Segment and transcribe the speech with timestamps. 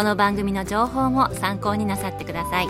[0.00, 2.68] この番組の情報も参考になさってください。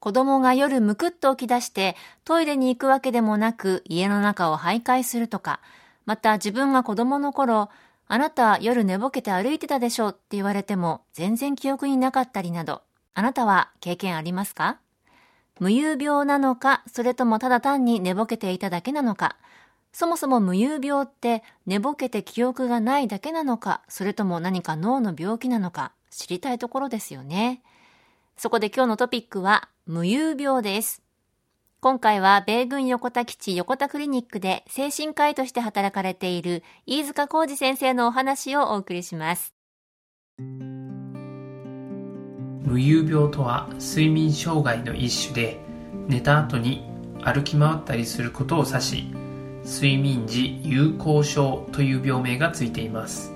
[0.00, 5.60] 子供が夜むくっと起き出してトイレに行くわけでもなく家の中を徘徊するとか、
[6.06, 7.68] また自分が子供の頃、
[8.08, 12.80] あなた夜寝ぼけて歩いてたでしょって言われても全然記憶になかったりなど、
[13.12, 14.78] あなたは経験ありますか？
[15.60, 19.36] 無遊病なのか、それともただ単に寝ぼけていただけなのか、
[19.94, 27.62] そもそも無遊病って寝ぼけて記憶がないだけなのか、それとも何か脳の病気なのか、知りたいところですよね。
[28.36, 31.00] そこで今日のトピックは無遊病です。
[31.80, 39.54] 今回は米軍横田基地横田クリニックで精神科医として働かれている飯塚浩二先生のお話をお送りします。
[42.64, 45.60] 無遊病とは睡眠障害の一種で
[46.08, 46.82] 寝た後に
[47.22, 49.23] 歩き回ったりすることを指し
[49.64, 53.32] 睡眠時有効症という病名がついています。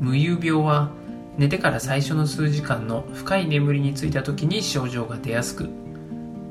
[0.00, 0.90] 無遊病は
[1.38, 5.68] 寝てから最初の数時間の深い眠りについた時に症状が出やすく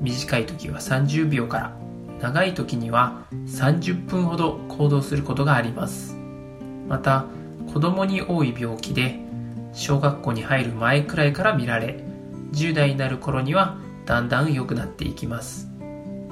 [0.01, 1.78] 短い時は30秒から
[2.22, 6.16] 長い時には30分ほど行動することがあります。
[6.88, 7.25] また
[7.72, 9.19] 子供に多い病気で
[9.73, 12.00] 小学校に入る前くらいから見られ
[12.53, 15.69] 10代になる頃にはだんだん良くなっていきます。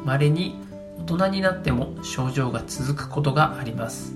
[0.05, 0.64] 稀に
[0.99, 4.13] 大人になっても症状が続くことがあります。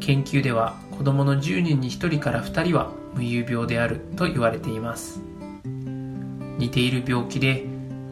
[0.00, 5.20] 研究では子供の10人に1人から2人は無遊病であると言われています。
[6.58, 7.64] 似ている病気で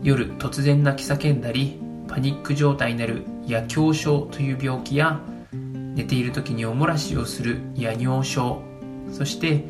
[0.02, 5.20] 夜突然泣き叫んだりパニック状態になる夜狂症という病気や
[5.52, 8.62] 寝ている時におもらしをする夜尿症
[9.12, 9.64] そして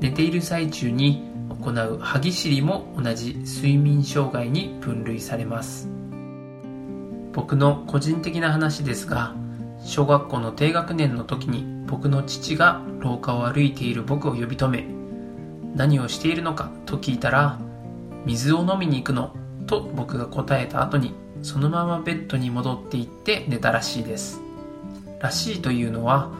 [0.00, 5.99] 寝ている最中に行う歯ぎしりも同じ睡眠障害に分類されます。
[7.32, 9.34] 僕の個人的な話ですが
[9.84, 14.86] 小学校の低学年の時に僕の父が廊下を歩いている僕を呼び止め
[15.74, 17.58] 何をしているのかと聞いたら
[18.26, 19.34] 水を飲みに行くの
[19.66, 24.42] と僕が答えた後にそのままベッドに戻っていって寝たらしいです。
[25.20, 26.30] らしいというのは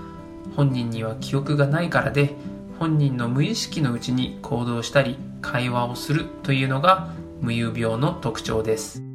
[0.57, 2.35] 本人には記憶がないからで
[2.79, 7.09] 本人の無意識のうちに行動したり会話をするというのが
[7.41, 9.10] 無遊病の特徴です。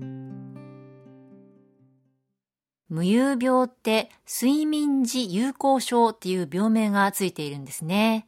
[2.89, 8.27] 無遊病って睡眠時有効症っていう病名がついているんですね。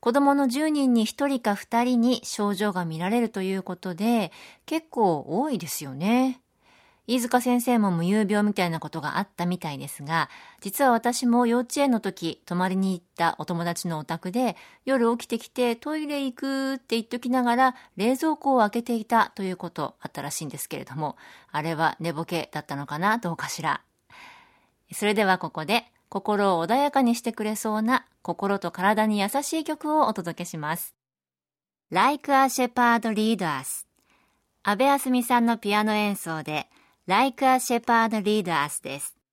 [0.00, 4.32] 子供の10人に1人か2人に症状が見られるということで
[4.66, 6.42] 結構多いですよね。
[7.06, 10.30] 飯塚先生も無遊病みたいなことがあったみたいですが、
[10.62, 14.56] 実は私も幼稚園の時、泊まりに行ったお友達のお宅で、
[14.86, 21.16] 夜起きてきてトイレ行くって言っときながら、冷蔵庫を開けていたということあったらしいんですけれども、
[21.52, 23.82] あれは寝ぼけだったのかなどうかしら。
[24.92, 30.94] それではここで、心を穏やかにしてくれそうな、心と体に優しい曲をお届けします。
[31.90, 33.86] Like a Shepherd Lead Us
[34.62, 36.70] 安部あすみさんのピアノ演奏で、
[37.06, 39.23] Like a Shepherd Lead Us です。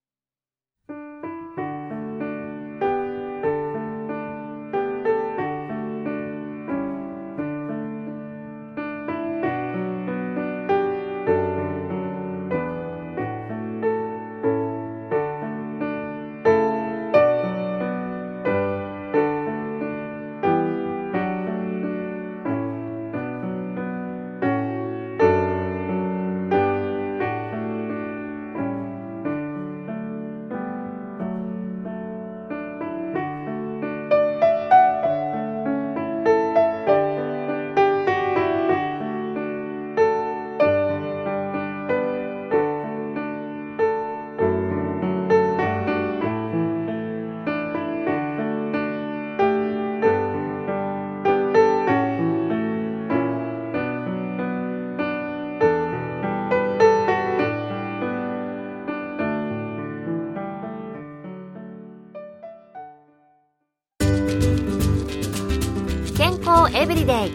[66.61, 67.31] 康エブリデイ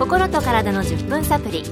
[0.00, 1.62] 心と体の10分サプリ。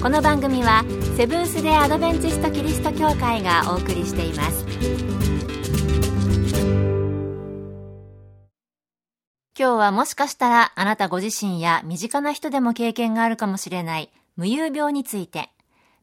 [0.00, 0.84] この番組は
[1.14, 4.64] セブンス・デ・アドベンチスト・キリスト教会がお送りしています。
[9.58, 15.50] 今日はもしかしたらあなたご自身や身近な人でも経験があるかもしれない無遊病について。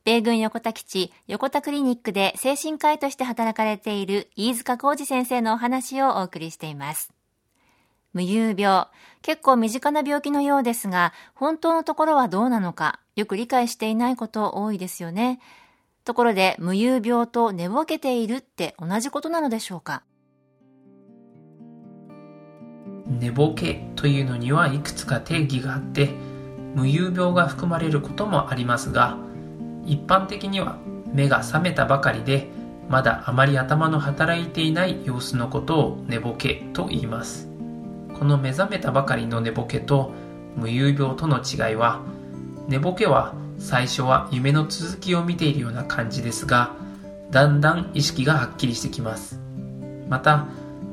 [0.04, 7.17] 米軍横田基地横田クリニックで精神科医として働かれている飯塚浩二先生のお話をお送りしています。
[8.18, 8.88] 無遊病。
[9.22, 15.40] 結構身近な病気のようですが、本当のところはどうなのか、よく理解していないこと多いですよね。
[16.04, 20.02] ところで、無遊病と寝ぼけているって同じことなのでしょうか？
[23.06, 26.10] 寝ぼけというのにはいくつか定義があって、
[26.74, 29.16] 無遊病が含まれることもありますが、
[29.86, 30.80] 一般的には
[31.14, 32.48] 目が覚めたばかりで、
[32.90, 37.48] まだあまり頭の働いていない様子のことを寝ぼけと言います。
[38.18, 40.12] この目覚めたばかりの寝ぼけと
[40.56, 42.02] 無遊病との違いは
[42.68, 46.76] 寝ぼけは最初は夢の続きを見ているような感じですが
[47.32, 49.40] だんだん意識がはっきりしてきます。
[50.10, 50.48] また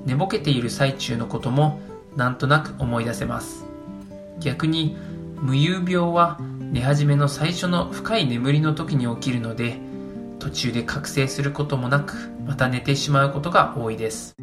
[0.04, 1.80] 寝ぼけている最中のことも
[2.16, 3.64] なんとなく思い出せます。
[4.40, 4.96] 逆に
[5.40, 9.78] 無遊病は寝始めの最初の深い眠りの時に起きるので
[10.40, 12.14] 途中で覚醒することもなく
[12.46, 14.34] また寝てしまうことが多いです。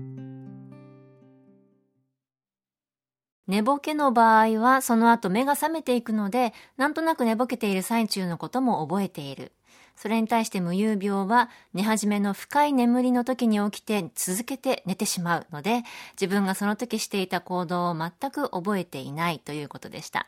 [3.52, 9.52] 寝ぼけの場合はその後目が覚めていくので、なんとなく寝ぼけている最中のことも覚えている。
[9.98, 15.84] それに対して無遊病は寝始めの深い眠りの時に起きて続けて寝てしまうので、
[16.14, 20.28] 自分がその時していた行動を全く覚えていないということでした。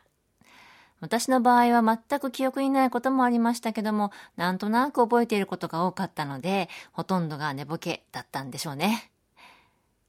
[1.00, 9.13] 私の場合は全く記憶にないこともありましたけども、なんとなく覚えていることが多かったので、ほとんどが寝ぼけだったんでしょうね。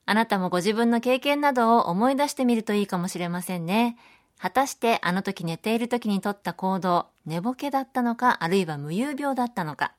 [0.06, 3.98] あなたもご自分の経験などを思い出してみるといいかもしれませんね。
[4.38, 9.94] 果たしてあの時寝ている時にとった行動、寝ぼけだったのか、あるいは無遊病だったのか。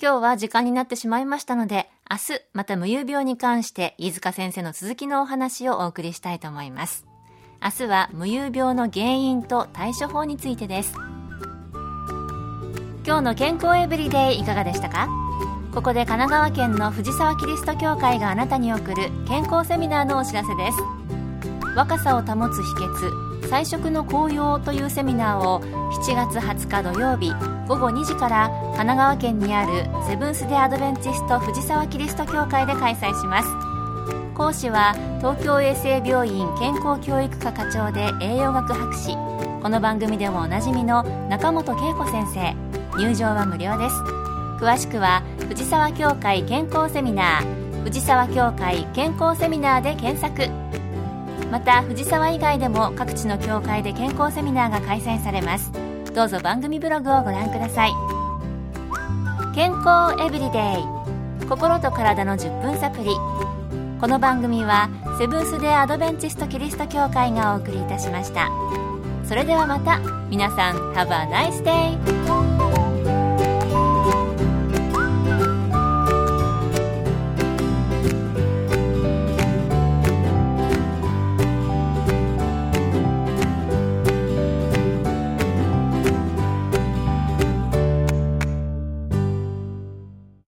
[0.00, 7.04] 今日は時間になってしまいましたので、明日また無遊病に関して飯塚先生の続きのお話をお送りしたいと思います。
[7.62, 10.94] 明日は無遊病の原因と対処法についてです。
[13.04, 15.19] 今日の健康エブリデイいかがでしたか？
[15.72, 20.78] ここで神奈川県の藤沢キリスト教会があなたに送る健康セミナーのお知らせです。
[21.76, 27.32] 若さを保つ秘訣菜食の紅葉というセミナーを7月20日土曜日
[27.68, 33.48] 午後2時から神奈川県にあるセブンス・デ・アドベンチスト藤沢キリスト教会で開催します。
[34.34, 39.14] 講師は東京衛生病院健康教育科課長で栄養学博士。
[39.62, 42.56] この番組でもおなじみの中本恵子先生。
[42.98, 44.19] 入場は無料です。
[44.60, 50.50] 詳しくは藤沢協会健康セミナー藤沢協会健康セミナーで検索。
[51.50, 55.72] また藤沢以外でも各地の協会で健康セミナーが開催されます。
[56.14, 57.92] どうぞ番組ブログをご覧ください。
[59.54, 61.46] 健康エブリデイ。
[61.48, 63.10] 心と体の10分サプリ
[64.00, 64.88] この番組は
[65.18, 68.50] セブンス・デ・アドベンチスト・キリスト教会がお送りいたしました。
[69.24, 69.98] それではまた。
[70.28, 72.49] 皆さん Have a nice day!